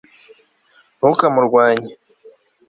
[0.97, 1.89] ntukamurwanye